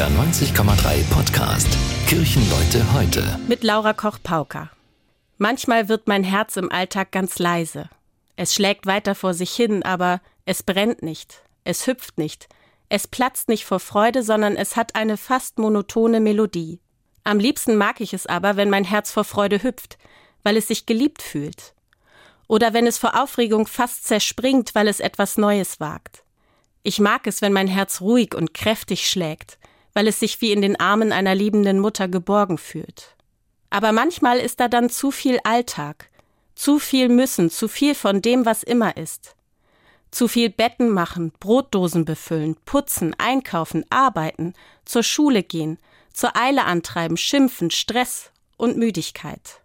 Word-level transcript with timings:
NDR 0.00 0.18
90,3 0.24 1.04
Podcast. 1.10 1.68
Kirchenleute 2.06 2.90
heute. 2.94 3.38
Mit 3.48 3.62
Laura 3.62 3.92
Koch-Pauker. 3.92 4.70
Manchmal 5.36 5.90
wird 5.90 6.08
mein 6.08 6.24
Herz 6.24 6.56
im 6.56 6.72
Alltag 6.72 7.12
ganz 7.12 7.38
leise. 7.38 7.90
Es 8.34 8.54
schlägt 8.54 8.86
weiter 8.86 9.14
vor 9.14 9.34
sich 9.34 9.50
hin, 9.50 9.82
aber 9.82 10.22
es 10.46 10.62
brennt 10.62 11.02
nicht. 11.02 11.42
Es 11.64 11.86
hüpft 11.86 12.16
nicht. 12.16 12.48
Es 12.88 13.08
platzt 13.08 13.50
nicht 13.50 13.66
vor 13.66 13.78
Freude, 13.78 14.22
sondern 14.22 14.56
es 14.56 14.74
hat 14.74 14.94
eine 14.94 15.18
fast 15.18 15.58
monotone 15.58 16.20
Melodie. 16.20 16.80
Am 17.22 17.38
liebsten 17.38 17.76
mag 17.76 18.00
ich 18.00 18.14
es 18.14 18.26
aber, 18.26 18.56
wenn 18.56 18.70
mein 18.70 18.84
Herz 18.84 19.10
vor 19.10 19.24
Freude 19.24 19.62
hüpft, 19.62 19.98
weil 20.42 20.56
es 20.56 20.68
sich 20.68 20.86
geliebt 20.86 21.20
fühlt. 21.20 21.74
Oder 22.48 22.72
wenn 22.72 22.86
es 22.86 22.96
vor 22.96 23.22
Aufregung 23.22 23.66
fast 23.66 24.04
zerspringt, 24.04 24.74
weil 24.74 24.88
es 24.88 25.00
etwas 25.00 25.36
Neues 25.36 25.78
wagt. 25.78 26.24
Ich 26.82 27.00
mag 27.00 27.26
es, 27.26 27.42
wenn 27.42 27.52
mein 27.52 27.68
Herz 27.68 28.00
ruhig 28.00 28.34
und 28.34 28.54
kräftig 28.54 29.06
schlägt, 29.06 29.58
weil 29.94 30.08
es 30.08 30.20
sich 30.20 30.40
wie 30.40 30.52
in 30.52 30.62
den 30.62 30.78
Armen 30.78 31.12
einer 31.12 31.34
liebenden 31.34 31.78
Mutter 31.80 32.08
geborgen 32.08 32.58
fühlt. 32.58 33.16
Aber 33.70 33.92
manchmal 33.92 34.38
ist 34.38 34.60
da 34.60 34.68
dann 34.68 34.90
zu 34.90 35.10
viel 35.10 35.38
Alltag, 35.44 36.10
zu 36.54 36.78
viel 36.78 37.08
Müssen, 37.08 37.50
zu 37.50 37.68
viel 37.68 37.94
von 37.94 38.20
dem, 38.20 38.44
was 38.44 38.62
immer 38.62 38.96
ist. 38.96 39.36
Zu 40.10 40.26
viel 40.26 40.50
Betten 40.50 40.90
machen, 40.90 41.32
Brotdosen 41.38 42.04
befüllen, 42.04 42.56
putzen, 42.64 43.14
einkaufen, 43.18 43.84
arbeiten, 43.90 44.54
zur 44.84 45.04
Schule 45.04 45.42
gehen, 45.42 45.78
zur 46.12 46.36
Eile 46.36 46.64
antreiben, 46.64 47.16
schimpfen, 47.16 47.70
Stress 47.70 48.32
und 48.56 48.76
Müdigkeit. 48.76 49.60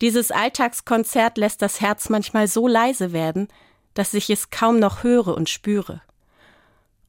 Dieses 0.00 0.30
Alltagskonzert 0.30 1.36
lässt 1.36 1.60
das 1.60 1.80
Herz 1.80 2.08
manchmal 2.08 2.46
so 2.46 2.66
leise 2.68 3.12
werden, 3.12 3.48
dass 3.94 4.14
ich 4.14 4.30
es 4.30 4.50
kaum 4.50 4.78
noch 4.78 5.02
höre 5.02 5.34
und 5.36 5.50
spüre. 5.50 6.00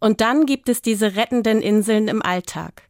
Und 0.01 0.19
dann 0.19 0.47
gibt 0.47 0.67
es 0.67 0.81
diese 0.81 1.15
rettenden 1.15 1.61
Inseln 1.61 2.07
im 2.07 2.23
Alltag. 2.23 2.89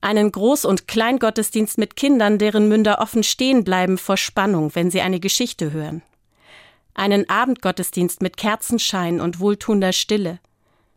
Einen 0.00 0.32
Groß- 0.32 0.66
und 0.66 0.88
Kleingottesdienst 0.88 1.78
mit 1.78 1.94
Kindern, 1.94 2.38
deren 2.38 2.68
Münder 2.68 3.00
offen 3.00 3.22
stehen 3.22 3.62
bleiben 3.62 3.98
vor 3.98 4.16
Spannung, 4.16 4.74
wenn 4.74 4.90
sie 4.90 5.00
eine 5.00 5.20
Geschichte 5.20 5.72
hören. 5.72 6.02
Einen 6.92 7.28
Abendgottesdienst 7.30 8.20
mit 8.20 8.36
Kerzenschein 8.36 9.20
und 9.20 9.38
wohltuender 9.38 9.92
Stille. 9.92 10.40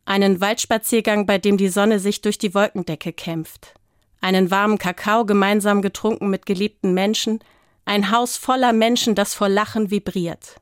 Einen 0.05 0.41
Waldspaziergang, 0.41 1.27
bei 1.27 1.37
dem 1.37 1.57
die 1.57 1.69
Sonne 1.69 1.99
sich 1.99 2.21
durch 2.21 2.39
die 2.39 2.55
Wolkendecke 2.55 3.13
kämpft. 3.13 3.75
Einen 4.21 4.49
warmen 4.49 4.79
Kakao 4.79 5.23
gemeinsam 5.23 5.83
getrunken 5.83 6.31
mit 6.31 6.47
geliebten 6.47 6.95
Menschen. 6.95 7.39
Ein 7.85 8.09
Haus 8.09 8.37
voller 8.37 8.73
Menschen, 8.73 9.13
das 9.13 9.35
vor 9.35 9.49
Lachen 9.49 9.91
vibriert. 9.91 10.55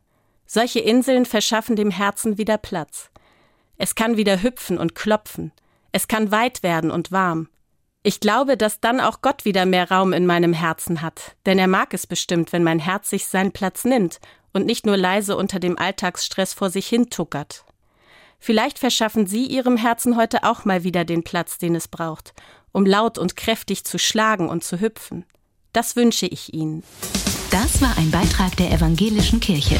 Solche 0.46 0.80
Inseln 0.80 1.26
verschaffen 1.26 1.78
dem 1.78 1.92
Herzen 1.92 2.38
wieder 2.38 2.58
Platz. 2.58 3.10
Es 3.82 3.96
kann 3.96 4.16
wieder 4.16 4.44
hüpfen 4.44 4.78
und 4.78 4.94
klopfen. 4.94 5.52
Es 5.92 6.08
kann 6.08 6.30
weit 6.30 6.62
werden 6.62 6.92
und 6.92 7.12
warm. 7.12 7.50
Ich 8.04 8.20
glaube, 8.20 8.56
dass 8.56 8.80
dann 8.80 9.00
auch 9.00 9.22
Gott 9.24 9.44
wieder 9.44 9.66
mehr 9.66 9.90
Raum 9.90 10.14
in 10.14 10.28
meinem 10.28 10.54
Herzen 10.54 11.02
hat, 11.02 11.36
denn 11.48 11.58
er 11.58 11.66
mag 11.66 11.92
es 11.96 12.06
bestimmt, 12.06 12.54
wenn 12.54 12.64
mein 12.64 12.78
Herz 12.78 13.10
sich 13.10 13.26
seinen 13.26 13.54
Platz 13.54 13.84
nimmt 13.84 14.20
und 14.54 14.68
nicht 14.68 14.86
nur 14.86 14.98
leise 14.98 15.36
unter 15.36 15.60
dem 15.60 15.80
Alltagsstress 15.80 16.54
vor 16.54 16.70
sich 16.70 16.86
hin 16.86 17.10
tuckert. 17.10 17.66
Vielleicht 18.38 18.78
verschaffen 18.78 19.26
Sie 19.26 19.48
Ihrem 19.48 19.78
Herzen 19.78 20.16
heute 20.16 20.44
auch 20.44 20.64
mal 20.64 20.84
wieder 20.84 21.04
den 21.04 21.24
Platz, 21.24 21.58
den 21.58 21.74
es 21.74 21.88
braucht, 21.88 22.36
um 22.72 22.86
laut 22.86 23.18
und 23.18 23.36
kräftig 23.36 23.84
zu 23.84 23.98
schlagen 23.98 24.48
und 24.48 24.64
zu 24.64 24.80
hüpfen. 24.80 25.26
Das 25.74 25.96
wünsche 25.96 26.28
ich 26.28 26.54
Ihnen. 26.54 26.84
Das 27.50 27.82
war 27.82 27.98
ein 27.98 28.12
Beitrag 28.12 28.56
der 28.58 28.72
Evangelischen 28.72 29.40
Kirche. 29.40 29.80